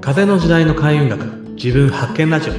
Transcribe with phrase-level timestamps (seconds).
[0.00, 2.52] 風の時代の開運学自分発見ラジオ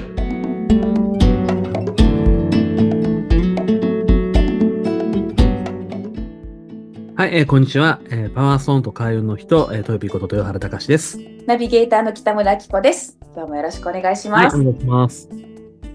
[7.15, 11.19] はい、えーこんにちは、えーパワーストーンと開運の人、えー、豊ビこと豊原隆です。
[11.45, 13.19] ナビゲーターの北村明子です。
[13.35, 14.57] 今日もよろしくお願いしはい、ます。
[14.57, 15.29] お願いします。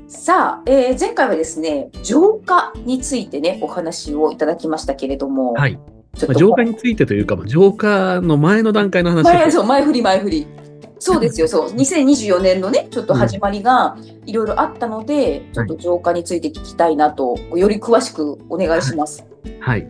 [0.07, 5.79] さあ、えー前回はですね、浄化についてね、お話をいただきましたけれども、はい、
[6.15, 10.47] まあ、浄化についてというか、まあ、浄化の前の段階の話前そう前振り前振り。
[10.99, 11.71] そうですよ、 そう。
[11.71, 13.97] 2024年のね、ちょっと始まりが
[14.27, 19.25] いろいろあったので、ちょっと浄化について聞きたいなと、より詳しくお願いします。
[19.61, 19.89] はい。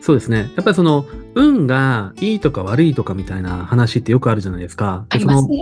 [0.00, 0.50] そうですね。
[0.56, 5.06] やっぱりその、運がいいとか悪いとかみたいな話ってよくあるじゃないですか。
[5.10, 5.58] ありますね。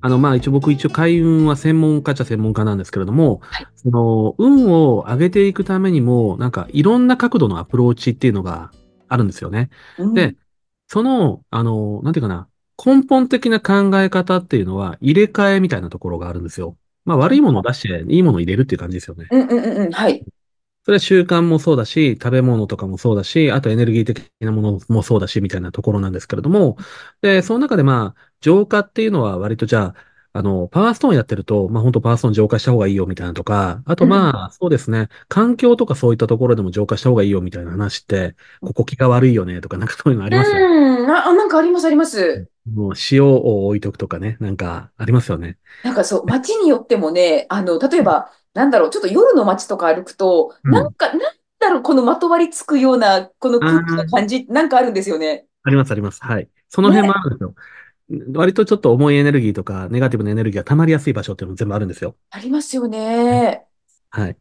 [0.00, 8.70] あの、まあ一応僕一応開運は専門家っちゃ専門家なんですけれども、はいその、運を上げていくためにも、なんかいろんな角度のアプローチっていうのが
[9.08, 9.70] あるんですよね。
[9.98, 10.36] うんで、
[10.88, 12.48] その、あの、なんていうかな、
[12.84, 16.76] 根本的な考え方っていうのは入れ替えみたいなところがあるんですよ。
[17.04, 19.26] まあ悪いものを出していいものを入れるっていう感じですよね。
[19.30, 20.24] うんうんうんうん、はい。
[20.84, 26.76] それは習慣もそうだし、食べ物とかもそうだし、あとエネルギー的なものもそうだし、みたいなところなんですけれども、
[27.22, 29.94] で、その中でまあ、浄化っていうのは割とじゃあ、
[30.36, 40.64] あの、パワーストーンやってると、まあ本当パワーストーン浄化した方がいいよみたいなとか、あとまあ、そうですね、環境とかそういったところでも浄化した方がいいよみたいな話って、ここ気が悪いよねとか、なんかそういうのありますよね。
[41.00, 42.48] うん、なあなんかありますあります。
[42.70, 45.56] もう塩を置いとくとかね、なんかありますよね。
[45.82, 51.18] なんかそう、街によってもね、あの、例えば、なんだろう、ちょっと夜の街とか歩くと、うんなんか、なん
[51.58, 55.46] だろう、このまとわりつくような、この空気の感じ、なんかあるんですよね。
[55.62, 56.22] ありますあります。
[56.22, 56.48] はい。
[56.68, 57.54] その辺もあるんですよ。
[58.34, 62.16] 割とちょっと重いエネルギーとか、ネガティブなエネルギーが溜まりやすい場所っていうのも全部あるんですよ。
[62.30, 63.66] ありますよね。
[64.10, 64.36] はい。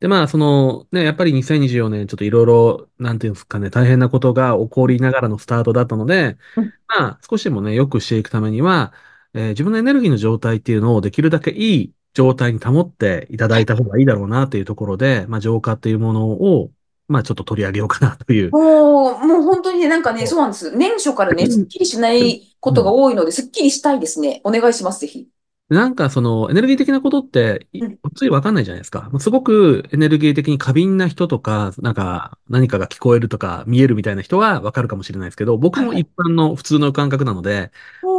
[0.00, 8.92] で、まあ、その、ね、やっぱり2024年、ちょっといろいろ、なんていうんですかね、大変なことが起こりながらのスタートだったのでうん、まあ、少しでもね、良くしていくためには、
[9.34, 16.72] えー自分のエネルギーの状態っていうのをできるだけいい状態に保っていただいた方がいいだろうなというところで、まあ、浄化っていうものを、
[17.06, 18.50] まあ、ちょっと取り上げようかなという。
[18.50, 20.74] もう、もう本当にね、なんかね、そうなんです。
[20.76, 24.40] 年初からね、すっきりしないことが多いので、すっきりしたいですね。
[24.44, 25.28] お願いします、ぜひ。
[25.70, 27.68] なんかそのエネルギー的なことって
[28.16, 29.08] ついわかんないじゃないですか。
[29.20, 37.70] すごくエネルギー的に過敏な人とか、なんか何かが聞こえるとか見えるみたいな人はわかるかもしれないですけど、僕も一般の普通の感覚なので、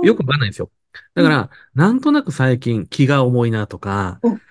[0.03, 0.72] よくわかんないんですよ。
[1.13, 4.41] だから、なんとなく最近気が重いなとかうん、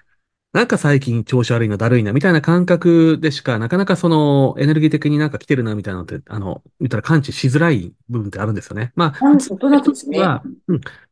[0.52, 8.90] なんか最近調子悪いな、だるいな、みたいな感覚でしか、なかなかそのエネルギー的になんか来てるな、みたいなのって、あの、言ったら感知しづらい部分ってあるんですよね。
[8.96, 10.18] まあ、普通となくですね。
[10.18, 10.42] は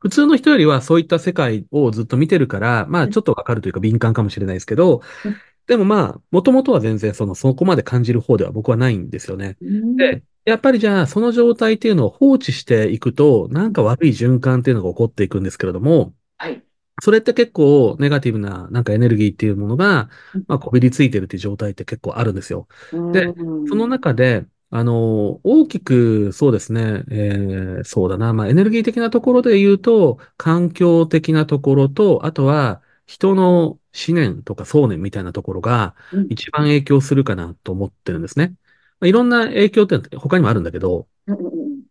[0.00, 5.36] 普通の人よりはそういった世界をずっと見てるから、まあちょっとわかるというか敏感かもしれないですけどうん、
[5.68, 9.56] でもまあ、もともとは全然その、そこまで感じる方では僕はないんですよね。
[9.60, 16.64] うんで、やっぱりじゃあその状態っていうのを放置していくと、なんか悪い循環っていうのが起こっていくんですけれども、はい。
[17.00, 22.68] それって結構ネガティブななんかエネルギーっていうものがうん、まあこびりついてるっていう状態って結構あるんですよ。
[23.12, 23.68] でうん。
[23.68, 33.80] その中で、あの、大きく、そうですね、えーそうだな、まあ、エネルギー的なところで言うと、環境的なところと、あとは、人の思
[34.14, 36.28] 念とか想念みたいなところがうん。
[36.28, 38.54] 一番影響するかなと思ってるんですね。
[39.00, 41.08] まあ、いろんな影響って他にもあるんだけど、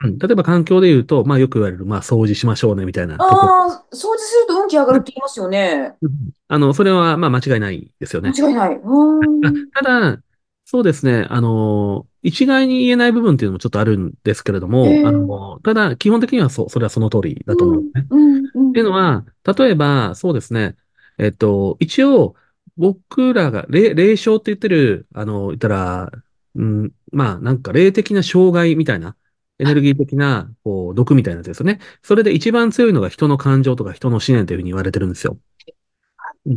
[0.01, 3.15] 例えば環境で言うと、まあよく言われる、まあ掃除しましょうねみたいな。
[3.15, 5.93] ああ、掃除すると運気上がるって言いますよね。
[6.01, 6.11] うん
[6.49, 8.31] あの、それはまあ間違いないですよね。
[8.37, 8.79] 間違いない。
[9.73, 10.19] ただ、
[10.65, 18.07] そうですね、あの、一概に言えない部分っていうのもちょっとあるんですけれども、あの、ただ、基本的にはそ、それはその通りだと思うんですね。
[18.09, 19.25] うんうんっていうのは、
[19.57, 20.75] 例えば、そうですね、
[21.17, 22.35] えっと、一応、
[22.77, 26.11] 僕らが、霊、霊障って言ってる、あの、言ったら、
[26.55, 29.15] うん、まあ、なんか霊的な障害みたいな、
[29.59, 31.79] エネルギー的な、こう、毒みたいなやつですよね。
[32.03, 35.37] それで一番強いのが人の感情とか人の思念というふうに言われてるんですよ。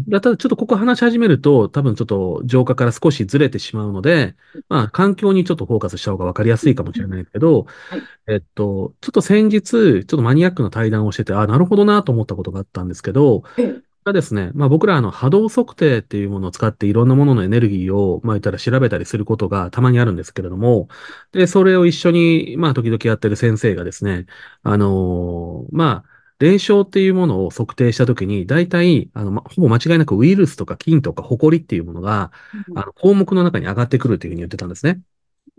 [0.09, 4.37] だただちょっとここ話し始めると、多分ちょっと浄化から少しずれてしまうので、
[4.69, 20.89] まあ、環境にちょっとフォーカスした方が分かりやすいかもしれないけどはい、えっと、ちょっと先日、ちょっとマニアックな対談をしてて、あ、なるほどなと思ったことがあったんですけど、ええがですね、まあ僕らあの波動測定っていうものを使っていろんなもののエネルギーを、まあ言ったら調べたりすることがたまにあるんですけれども、
[21.33, 24.27] で、それを一緒に、まあ時々やってる先生がですね、
[24.63, 32.33] あのーまあ、霊障っていうものを測定したときに、大体、あの、ま、ほぼ間違いなくウイルスとか菌とかホコリっていうものが、
[32.75, 35.01] あの、項目の中に上がってくるというふうに言ってたんですね。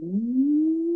[0.01, 0.51] うん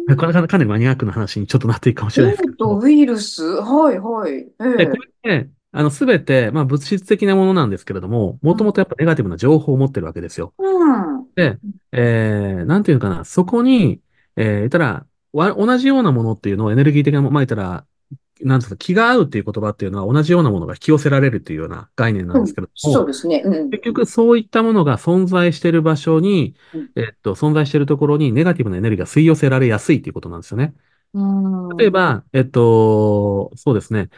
[0.07, 2.56] これかかなりマニアックな話にちょっとなっていくかもしれないですけど。
[2.56, 3.44] 菌とウイルス？
[3.44, 4.33] はいはい。
[4.33, 4.47] え
[4.77, 10.54] で、えこれって、あの、すべて、まあ物質的なものなんですけれども、もともとやっぱネガティブな情報を持ってるわけですよ。
[10.57, 11.27] うん。
[11.36, 11.60] で、
[11.92, 14.00] えー、なんていうのかな、そこに、
[14.38, 17.86] えー、言ったら、わ同じようなものっていうのをエネルギー的なもの、まあ言ったら、
[18.42, 22.44] なんですか、気が合うっていう言葉っていうのは同じようなものが引き寄せられるっていうような概念なんうん。
[22.45, 23.42] ですけれども、そうですね。
[23.44, 23.69] うん。
[23.69, 26.89] 結局そういったものが存在している場所に、うん。
[26.95, 30.74] えっと、存在しているところにネガティブなエネルギーが吸い寄せられやすいっていうことなんですよね。
[31.13, 31.78] うん。
[31.78, 34.10] 例えば、えっと、そうですね、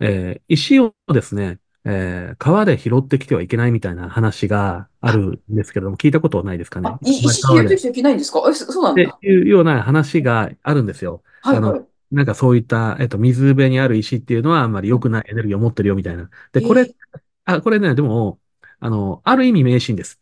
[0.00, 6.88] えー石をですね、えー川で拾ってきてはいけないみたいな話があるんですけれども、聞いたことはないですかね？
[6.90, 7.64] あ、い、石拾。
[7.64, 8.42] ってきちゃいけないんですか？
[8.48, 9.18] え、そそうなんってだ。
[9.22, 11.22] いうような話があるんですよ。
[11.42, 11.88] あの、はいはい。
[12.12, 16.28] なんかそういった、えっと、水辺にある石っていうのはあんまりうん良くないエネルギーを持ってるよみたいな。
[16.52, 16.94] で、えこれ、ー、
[17.44, 18.40] あ、これね、でも、
[18.80, 20.18] あの、ある意味迷信です。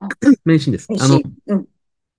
[0.00, 0.08] あ、
[0.44, 0.88] 迷信です。
[0.90, 1.20] あの。
[1.46, 1.66] うん。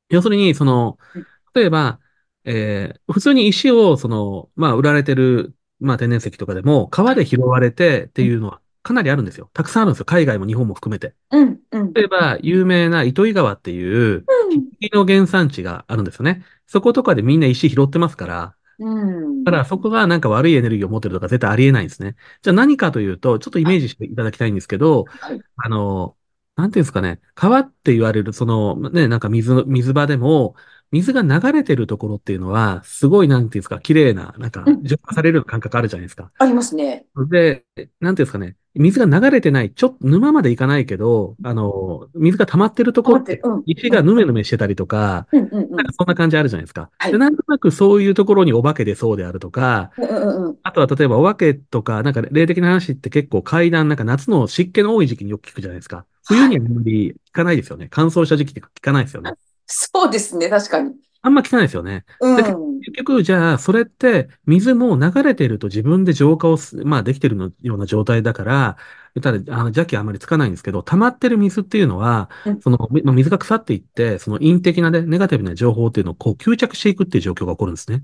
[0.10, 1.26] 要するに、その、うん
[1.56, 2.00] 例えば、
[2.46, 5.54] えー普通に石を、その、まあ、売られてる、
[5.84, 9.50] まあ、天然石とかでも、川で拾われてっていうのはかなりあるんですよ。
[9.54, 10.06] たくさんあるんですよ。
[10.06, 11.14] 海外も日本も含めて。
[11.32, 11.60] うん。
[11.72, 11.94] うん。
[11.94, 14.70] 例えば、有名な糸魚川っていう、うん。
[14.80, 16.44] 石の原産地があるんですよね。
[16.68, 19.44] そことかでみんな石拾ってますから、うん。
[19.44, 22.16] だからそこがなんか悪いエネルギーを持ってるとか絶対ありえないんですね。
[22.42, 25.42] じゃあ何かというと、ちょっとイメージしていただきたいんですけど、はい。
[25.58, 26.18] あの、
[26.56, 30.56] なんていうんですかね、川って言われる、その、ね、なんか水の、水場でも、
[30.94, 34.84] 水が流れてるところっていうのは、すごい、なんていうんですか、綺麗な、なんかう、ん。
[34.84, 36.32] 浄化される感覚あるじゃないですか。
[36.38, 37.06] ありますね。
[37.30, 37.66] で、
[38.00, 43.42] なんていうんですかね、水が流れてない、ちょっと沼まで行かないけど、あの、水が溜まってるところって。
[43.66, 43.92] 石うん。
[43.92, 45.44] がヌメヌメしてたりとか、うん。
[45.46, 45.54] うん。
[45.54, 45.70] うん。
[45.72, 46.92] なんかそんな感じあるじゃないですか。
[47.00, 47.18] で、はい。
[47.18, 50.10] なんとなくそういうところにお化け出そうであるとか、うん。
[50.10, 50.46] うん。
[50.46, 50.58] うん。
[50.62, 56.06] あとは例えばお化けとか、なんか霊的な話って結構階段、なんか夏の湿気の多い時期によく聞くじゃないですか。
[56.26, 56.50] 冬はい。
[56.52, 57.88] にはあんまり聞かないですよね。
[57.90, 59.34] 乾燥した時期って聞かないですよね。
[59.66, 60.50] そうですね。
[60.50, 60.94] 確かに。
[61.22, 62.04] あんま聞かないですよね。
[62.20, 62.80] うん。
[62.82, 68.78] 結局、じゃあ、それって水も流れてると自分で浄化をす、まあできてるのような状態だから、
[69.22, 72.62] たら、あの、邪気はあまりつかないんですけど、溜まってる水っていうのは、うん。
[72.62, 78.04] その、みまあ水が腐っていって、その陰的なね、ネガティブな情報っていうのをこう吸着していくっていう状況が起こるんですね。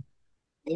[0.66, 0.72] へ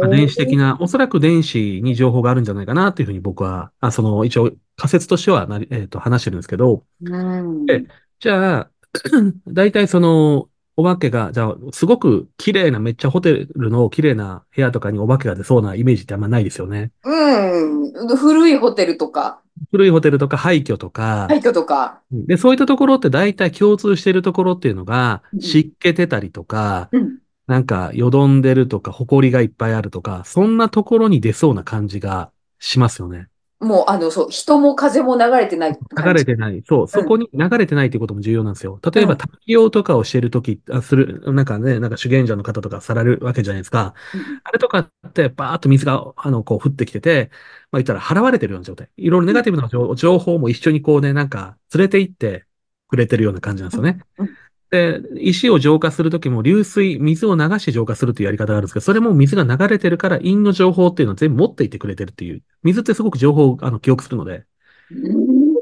[0.00, 0.56] まあ、電子的え。
[0.56, 7.86] な、おそらく電子に情報があるんじゃないかなっていうふうに僕は、あ、その、一応仮説としてはなり、えっと、話してるんですけど、うで、ん。
[8.20, 8.70] じゃあ、
[9.46, 16.92] 大体その、お化けが、じゃあ、すごく綺麗な、めっちゃホテルの綺麗な部屋とかにお化けが出そうなイメージってあんまないですよね。
[17.04, 18.16] うん。
[18.16, 19.40] 古いホテルとか、
[19.70, 22.00] 古いホテルとか廃墟とか、廃墟とか。
[22.12, 25.40] で、そういったところって大体共通しているところっていうのが、うん。
[25.40, 27.18] 湿気てたりとか、うん。
[27.46, 33.28] なんか、よどんでるとか、埃がいっぱいあるとか、そんなところに出そうな感じがしますよね。
[33.60, 36.12] もう、あの、そう、人も風も流れてない流。
[36.12, 36.62] れてない。
[36.66, 37.02] そう、うん。
[37.02, 38.80] そこに流れてないっていうことも重要なんですよ。
[38.92, 39.18] 例えば、うん。
[39.18, 43.94] 滝行とかをしてるとき、あ、する、なんかね、なんか修験者の方とかされるわけじゃないですか。
[44.12, 44.40] うん。
[44.44, 44.78] あれとか
[45.08, 47.30] って、バーっと水が、あの、こう降ってきてて、
[47.70, 48.90] まあ言ったら払われてるような状態。
[48.96, 49.40] いろいろネうん。
[49.40, 52.46] ガティブな情情報も一緒にこうね、なんか連れて行って
[52.88, 53.80] くれてるような感じなんですうん。
[53.80, 53.98] よね。
[54.18, 54.38] うん。
[54.70, 62.42] で、石を浄化するときも流水、水を流して浄化するというやり方があるんですけど、それも水が流れてるから陰の情報っていうのを全部持っていてくれてるっていう。
[62.62, 64.46] 水ってすごく情報をあの記憶するので、
[64.90, 65.58] うん。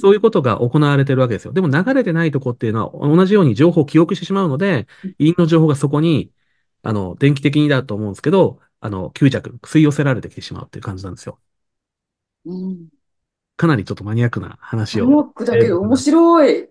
[0.00, 1.52] そういうことが行われてるわけですよ。
[1.52, 4.86] でも流れてないとこっていうのは同じように情報を記憶してしまうので、
[5.18, 6.32] 陰の情報がそこに、
[6.82, 11.38] あの、電気的にだと思うんですけど、あの、吸着、吸い寄せられてきてしまうっていう感じなんですよ。
[12.44, 12.88] うん。
[13.56, 15.06] かなりちょっとマニアックな話を。
[15.06, 16.68] マニアックだえけど面白い。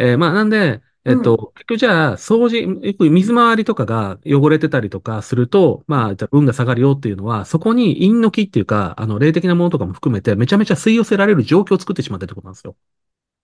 [0.00, 1.36] えーまあ、なんで、えっうん。
[1.36, 12.76] と、結局じゃあ、掃除、よく水回りとかが汚れてたりとかすると、まあ、じゃあ運が下がるよっていうのは、そこに陰の気っていうか、あの、霊的なものとかも含めて、めちゃめちゃ吸い寄せられる状況を作ってしまってるってことなんですよ。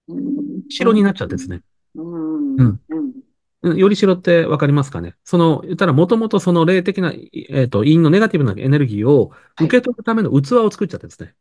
[0.08, 0.62] うん。
[0.68, 1.62] 白になっちゃってですね。
[1.94, 2.76] うん。
[3.62, 3.78] うん。
[3.78, 9.68] よりしろってわかりますかねその、言ったらもともとその霊的な、いえっと、陰のネガティブなエネルギーをはい。
[9.68, 11.34] 受け取るための器を作っちゃってですね。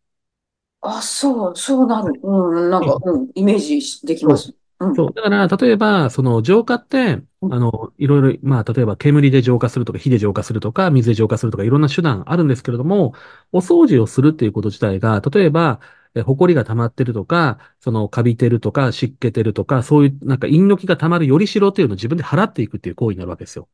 [0.81, 2.19] あ、そう、そうなる。
[2.23, 4.37] うん、なんか、うん、イメージしできま。
[4.37, 4.55] す。
[4.79, 4.95] うん。
[4.95, 5.13] そう。
[5.13, 7.53] だから、例えば、その浄化って、うん。
[7.53, 13.13] あの、いろいろ、まあ、例えば煙で浄化するとか、火で浄化するとか、水で浄化するとか、いろんな手段あるんですけれども、
[13.51, 15.79] お掃除をするっていうこと自体が、例えば、
[16.15, 23.67] え、埃が溜まってるとか、その、カビてるとか、湿気てるとか、そういう、なんか、陰の気が溜まるよりしろっていうのを自分で払っていくっていう行為になるわけですよ。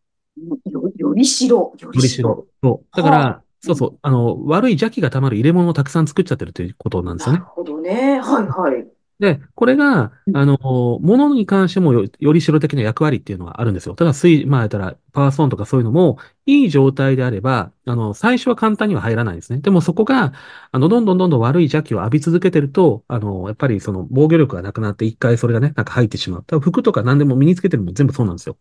[0.65, 2.47] よ、よりしろ、よりしろ。
[2.63, 2.87] そう。
[2.95, 3.27] だかはあ。
[3.27, 7.39] ら、そうそう、あの、悪い邪気が溜まる入れ物をたくさん作っちゃってるということなんですよね。
[7.39, 8.19] なるほどね。
[8.19, 8.91] はい、はい。
[9.21, 10.35] で、これが、うん。
[10.37, 13.93] あの、ものに関してもよ、よりしろ的な役割っていうのがあるんですよ。
[13.93, 19.59] ただ、水、まあ、言ったら、パワーストーンとかそういうのも、いい状態であれば、あの、最初は簡単には入らないんですね。
[19.61, 20.33] でもそこが、
[20.71, 26.43] あの、どんどんどんどん悪い邪気を浴び続けてると、あの、やっぱりその防御力がなくなって、一回それがね、なんか入ってしまう。
[26.47, 28.57] 多分服とか何でも身につけてるのも全部そうなんですよ。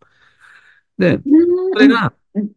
[0.98, 1.20] で、
[1.72, 2.52] それが、うん。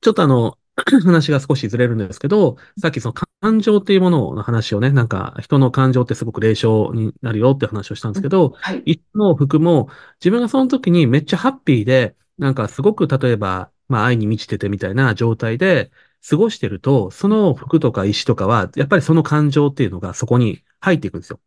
[0.00, 0.58] ちょっとあの、
[1.04, 8.82] 話が少しずれるんですけど、さっきその感情っていうものの話をね、なんか人の感情ってすごく霊障になるよって話をしたんでうんすけど、はい。
[8.84, 9.88] 一の服も
[10.20, 15.90] 自分がその時にめっちゃハッピーで、なんかすごく例えば、まあ愛に満ちててみたいな状態で
[16.28, 21.40] 過ごしてると、その服とか石とかは、やっぱりその感情っていうのがそこに入っていくんですよ。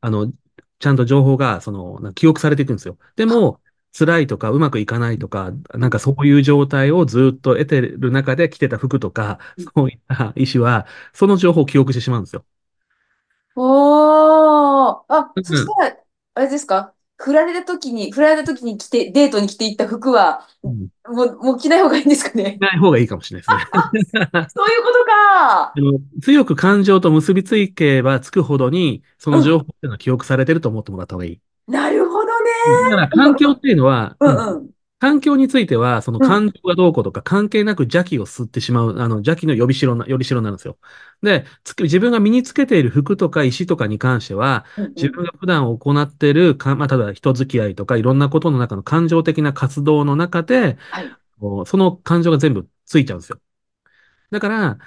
[0.00, 0.32] あの、
[0.78, 2.98] ちゃんと情報が、その、な記憶されていくんですよ。
[3.16, 3.60] でも、
[3.96, 9.38] 辛いとか、うまくいかないとか、なんかそういう状態をずっと得てる中で着てた服とか、
[9.74, 12.44] そういった意思は、その情報を記憶してしまうんですよ。
[13.54, 15.66] おー、あ、そしうん。
[15.66, 15.96] たら、
[16.34, 16.94] あれですか？
[17.18, 22.56] 振られた時に、振られた時に着て、デートに着ていった服は、うんもう、もう着ない方がいいんですかね？
[22.60, 24.22] ない方がいいかもしれないですね。
[24.54, 25.72] そういうことか。
[26.22, 31.40] 強く感情と結びついけばつくほどに、そのうん、情報っていうのは記憶されてると思ってもらった方がいい。
[32.42, 32.90] ね。
[32.90, 34.36] だから環境っていうのは、ううん。
[34.36, 34.70] んうん。
[35.00, 36.28] 環境については、そのうん。
[36.28, 40.78] 感情がどうこうとか関係なく邪気を吸ってしまう、あの邪気の呼び代な、より代なんですよ。
[41.22, 41.44] で、
[41.80, 44.64] 自分が身につけている服とか石とかに関しては。
[44.94, 51.10] 自分が普段行っているか、まあ、ただ人付き合いとかいろんなことの中の感情的な活動の中で、はい。
[51.66, 53.40] その感情が全部ついちゃうんですよ。
[54.30, 54.78] だから、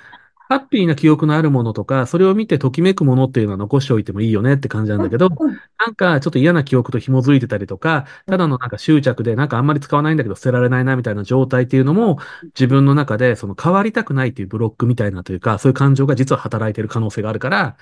[0.48, 17.78] ハッピーな記憶のあるものとか、それを見てときめくものっていうのは残しておいてもいいよねって感じなんうんだけど、うんなんかちょっと嫌な記憶と紐づいてたりとか、うんただのなんか執着でなんかあんまり使わないんだけど捨てられないなみたいな状態っていうのも、自分の中でその変わりたくないっていうブロックみたいなというか、そういう感情が実は働いている可能性があるから、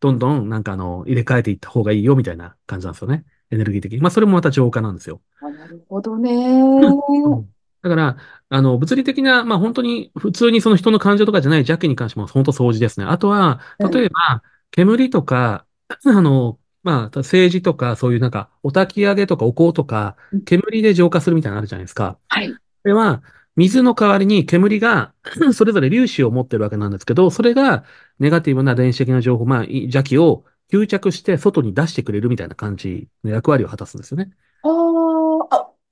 [0.00, 3.24] どんどんなんかあの、入れ替えていった方がいいよみたいな感じなんですよね。
[3.50, 4.00] エネルギー的に。
[4.00, 5.20] まあそれもまた浄化なんですよ。
[5.40, 6.32] あ、なるほどね。
[6.32, 7.48] うん
[7.82, 8.16] だから、
[8.48, 13.06] あの、物理的な、まあ本当に普通にその人の感情とかじゃない邪気に関しても本当掃除ですね。
[13.06, 13.90] あとは、うん。
[13.90, 15.66] 例えば、煙とか、
[16.06, 22.18] あの、まあ、政治とか、そういうなんか、お焚き上げとかお香とか、うん煙で浄化するみたいなのあるじゃないですか。
[22.28, 22.52] はい。
[22.52, 23.22] これは、
[23.56, 25.12] 水の代わりに煙が
[25.52, 27.84] それぞれ粒子を持ってるわけなんですけど、それが
[28.18, 34.30] ネガティブな電子的な情報、まあ、い邪気を吸着して外に出してくれるみたいな感じの役割を果たすんですよね。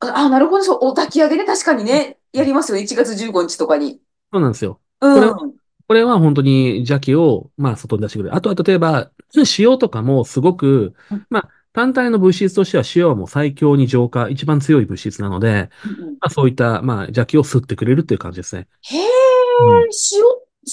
[0.00, 0.64] あなるほど。
[0.64, 1.44] そう、お焚き上げね。
[1.44, 2.18] 確かにね。
[2.32, 2.78] やりますよ。
[2.78, 4.00] 1月15日とかに。
[4.32, 4.80] そうなんですよ。
[5.00, 5.54] うこれは、ん。
[5.88, 8.36] これは本当に邪気を、まあ、外に出してくれる。
[8.36, 9.10] あとは、例えば、
[9.58, 18.68] 塩とかもすごく、うんまあ、単体の物質としては塩はもう最強に浄化、一番強い物質なので、うんうんまあ、そういった、まあ、邪気を吸ってくれるっていう感じですね。
[18.82, 19.82] へえ、うん。
[19.82, 20.22] 塩、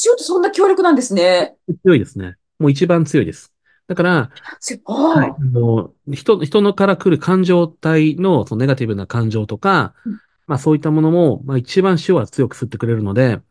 [0.06, 1.56] 塩ってそんな強力なんですね。
[1.84, 2.36] 強いですね。
[2.60, 3.52] もう一番強いです。
[3.88, 5.30] だから、せはい。
[5.30, 5.36] ああ。
[5.38, 13.42] あの、人、人のから来る感情体の、そのネガティブな感情とか、うんまあそういったものも、まあ一番塩は強く吸ってくれるので、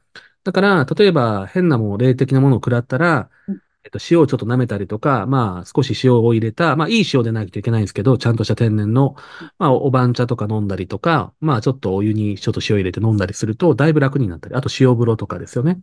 [0.45, 9.14] だから、例えば変なもの、霊的なものを食らったら、うんえっと、塩をちょっと舐めたりとか、まあ少し塩を入れた、まあいい塩でないといけないんですけど、ちゃんとした天然の、
[9.59, 15.81] まあお番茶とか飲んだりとか、まあちょっとお湯にちょっと塩入れて飲んだりすると、だいぶ楽になったり、あと塩風呂とかですよね。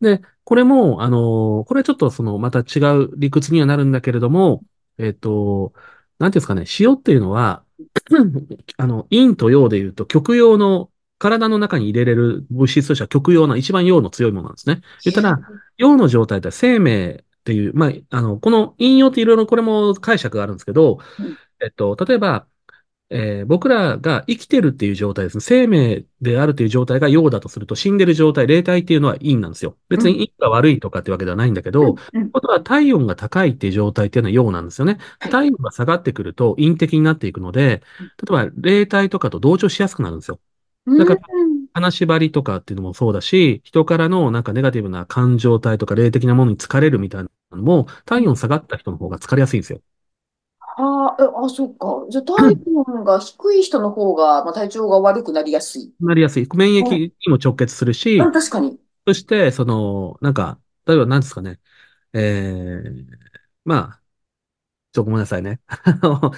[0.00, 4.62] で、これも、あの、これちょっとその、また違う理屈にはなるんだけれども、
[4.98, 5.72] えっと、
[6.18, 7.64] なんていうんですかね、塩っていうのは、
[8.76, 14.80] あの、陰と陽で言うと、極陽の、体の中に入れれる物質としては極陽な、一番陽の強いものなんですね。
[15.04, 15.38] 言ったら。
[15.76, 22.46] 陽の状態って生命っていう、まあ、あの、この陰陽っていろいろこれも解釈があるんですけど、うんえっと、例えば、
[23.12, 25.40] えー僕らが生きてるっていう状態ですね。
[25.40, 29.76] 生命であるという状態が陽だとすると、死んでる状態、霊体っていうのは陰なんですよ。
[29.88, 34.98] 別にうん陰が悪いとかってわけではないんだけど、うんうんことは体温が高いっていう状態っていうのは陽なんですよね。
[35.18, 40.40] 体温が下がってくると陰的になっていくので、例えば霊体とかと同調しやすくなるんですよ。
[40.96, 41.06] だうん。
[41.06, 41.20] から、
[41.72, 49.80] 金縛りとかっていうのもそうだし、人からのなんかネガティブな感情体とか霊的なものに疲れるみたいなのも、体温下がった人の方が疲れやすいんですよ。
[50.82, 52.06] ああ、えあ、そっか。
[52.10, 55.92] じゃあ、体温が低い人の方が、 まあ、体調が悪くなりやすい。
[56.00, 56.48] なりやすい。
[56.54, 57.06] 免疫うん。
[57.08, 58.80] にも直結するし、うん、確かに。
[59.06, 61.60] そして、その、なんか、例えば何ですかね。
[62.14, 63.06] えー、
[63.64, 64.02] まあ、
[64.92, 65.60] ちょ、ごめんなさいね。
[65.68, 66.32] あの、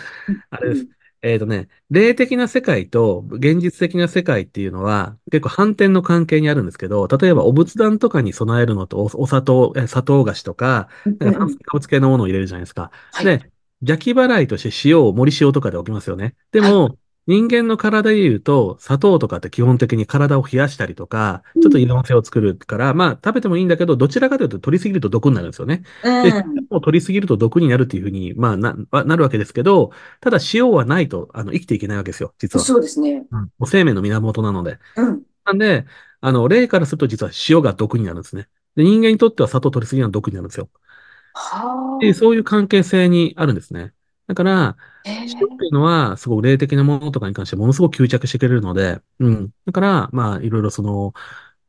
[0.63, 0.87] れです。
[0.87, 11.59] うんえっとね、霊的な世界と現実的な世界っていうのは結構反転の関係にあるんですけど、例えばお仏壇とかに備えるのとお、お砂糖、え砂糖菓子とか、うんなんか炭水。
[11.65, 12.91] 化物系のものを入れるじゃないですか。
[13.13, 13.27] はい。
[13.27, 13.52] で、
[13.83, 16.35] 邪気払いとして塩を森塩とかで置きますよね。
[16.53, 16.73] ではい。
[16.73, 21.83] も、人間の体で言うと、砂糖とかって基本的に体を冷やしたりとか、ちょっとうん。
[21.83, 25.83] 色のせを作るから、まあ食べてもいいんだけど、どちらかというと取りすぎると毒になるんですよね。
[26.03, 26.69] うで、ん。
[26.71, 32.71] 塩を取りすぎると毒になるっていうふうに、まあな、はなるわけですけど、ただ塩はないと、あの、生きていけないわけですよ、実は。
[32.71, 33.27] そうですね。
[33.33, 33.41] うん。
[33.43, 34.79] もう生命の源なので。
[34.95, 35.27] うん。
[35.45, 35.87] なんで、
[36.21, 38.49] あの、霊からすると実は塩が毒になるんですね。
[38.77, 40.71] で、人間にとっては砂糖取りすぎは毒になるんですよ。
[41.99, 43.95] で、はそういう関係性にあるんですね。
[44.27, 44.77] だから、
[45.41, 45.71] 塩っていえ。
[45.71, 49.51] うのは、すごく霊的なものとかに関してものすごく吸着してくれるので、うん。
[49.67, 51.15] だから、まあ、いろいろその、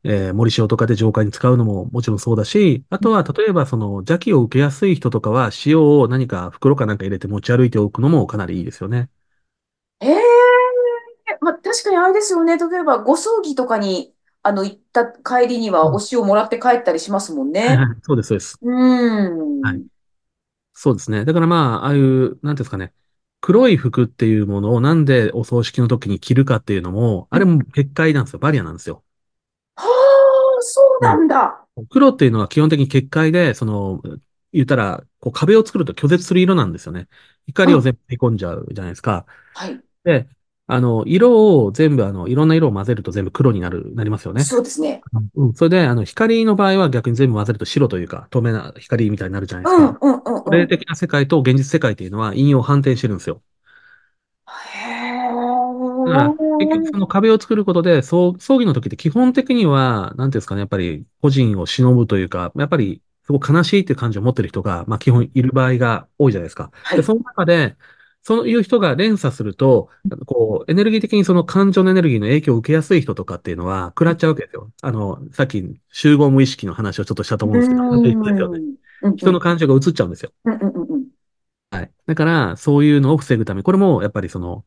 [0.04, 9.08] えー森塩とかで浄化に使うのももちろんそうだし、あとは、例えば、その、邪気を受けやすい人とかは、塩を何か袋かなんか入れて持ち歩いておくのもかなりいいですよね。
[10.00, 10.18] へえ。
[11.40, 12.56] まあ、確確かにあれですよね。
[12.58, 14.13] 例えば、ご葬儀とかに、
[14.44, 17.90] あの、行った帰りにはお塩もらって帰ったりしますもんね。
[18.02, 18.60] そうです、そうです。
[18.62, 18.70] う
[19.62, 19.82] はい。
[19.82, 19.88] ん。
[20.74, 21.24] そうですね。
[21.24, 22.94] だからまあ、ああいう、なんていうんですかね。
[23.40, 28.40] 黒い服っていうものをなんでお葬式の時に着るかっていうのも、あれも結界なんですよ。
[28.40, 29.04] バリアなんですよ。
[29.76, 29.84] は
[30.58, 31.66] あ、そうはいなんだ。
[31.90, 34.02] 黒っていうのは基本的に結界で、その、
[34.52, 37.08] 言ったら、こう壁を作ると拒絶する色なんですよね。
[37.46, 37.82] 光をうん。
[37.82, 39.26] 全部取り込んじゃうじゃないですか。
[39.52, 39.84] はい。
[40.04, 40.28] で、
[40.66, 44.42] あの、色を全部、あの、いろんな色を混ぜると全部黒になる、なりますよね。
[44.44, 45.02] そうですね。
[45.36, 45.54] うん。
[45.54, 49.98] それで、あの、光の場合は逆に全部混ぜると白というか、透明な光みたいになるじゃないですうん、か。
[50.00, 50.64] うん、うん、うん。
[50.64, 53.42] 霊的な世界と現実世界っていうのは陰陽反転してるんですよ。
[54.46, 54.78] へ
[56.04, 56.98] だから、結局そえ。
[56.98, 66.70] の壁を作ることで、葬、葬儀の時って基本的には、なんていうんですかね、やっぱり個人を忍ぶというか、やっぱりすごく悲しいっていう感情を持ってる人が、まあ基本いる場合が多いじゃないですか。
[66.94, 67.02] で、はい。
[67.02, 67.76] その中で、
[68.26, 69.90] そういう人が連鎖すると、
[70.24, 74.72] こう、エネルギー的にその感情のエネルギーの影響を受けやすい人とかっていうのは、食らっちゃうわけですよ。
[74.80, 75.62] あの、さっき
[75.92, 77.82] 集合無意識の話をちょっとしたと思うんですけど、
[79.02, 79.10] う。
[79.10, 79.16] ん。
[79.16, 80.32] 人の感情が移っちゃうんですよ。
[80.46, 80.82] うん、うん、うん。
[80.88, 81.04] うん
[81.70, 81.90] はい。
[82.06, 84.64] だから、そういうのを防ぐため、これもやっぱりその、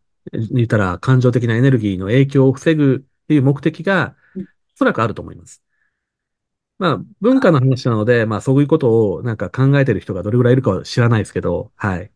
[0.51, 4.41] 言ったら感情的なエネルギーの影響を防ぐっていう目的が、お
[4.75, 5.63] そらくあると思います。
[6.79, 12.11] まあ、文化の話なので、まあ、そういうことをなんか考えてる人がどれぐらいいるかは知らないですけど、はい。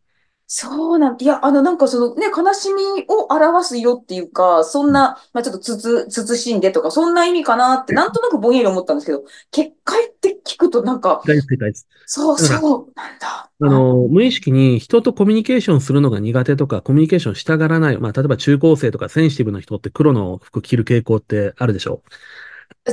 [0.53, 11.87] そうなん、いや、あの、なんかそのね、悲しみを表す色っていうか、そんな、まあちょっとつつ、慎んでとか、そんな意味かなって、なんとなくぼんやり思ったんですけど、結界って聞くとなんか、大正解です。
[12.05, 13.49] そうそうなんだ。
[13.61, 17.97] あ、あの、無意識に人とコミュニケーションするのが苦手とか、コミュニケーションしたがらない。
[17.97, 22.03] まあ、例えば中高生とかセンシティブな人って黒の服着る傾向ってあるでしょ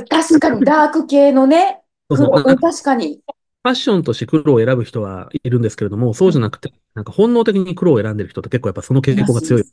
[0.09, 3.19] 確かにダーク系のね、そう確かに。
[3.63, 9.63] ファッションとして黒を選ぶ人はいるんですけれども、そうじゃなくて、なんか本能的に黒を選んでる人って結構やっぱその傾向が強い。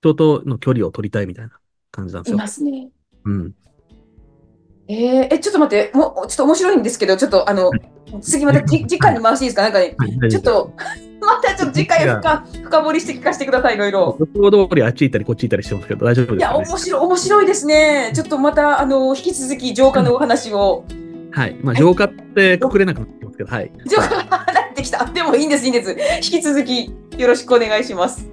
[0.00, 1.52] 人との距離を取りたいみたいな
[1.90, 2.38] 感じなんですいよ。
[2.38, 2.90] ますね。
[3.24, 3.54] うん。
[4.86, 7.70] えー、え、ちょっと待って、もう、ちょっと面白いんですけど、ちょっとあの、
[8.20, 9.14] 次またじ、次はい。
[9.14, 9.62] 回に回していいですか？
[9.62, 10.30] なんかね、はい。
[10.30, 10.74] ちょっと、
[11.22, 14.16] またちょっと次回いや、深、深掘りして聞かせてください、いろいろ。
[14.20, 16.68] 予想通りあっち行ったりこっち行ったりしてますけど、大丈夫いや、ですかね？
[16.68, 18.12] 面白い、面白いですね。
[18.14, 20.84] ちょっとまた、あの、引き続き浄化のお話を。
[21.30, 21.54] はい。
[21.62, 21.76] まあ、はい。
[21.78, 23.72] 浄化ってくくれなくなってますけど、はい。
[23.86, 25.04] 浄化 が離れてきた。
[25.04, 25.96] でもいいんです、いいんです。
[26.16, 28.28] 引き続きよろしくお願いします。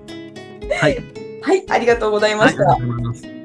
[0.80, 0.98] はい。
[1.42, 2.76] はい、ありがとうございました。
[2.76, 3.41] とうございます。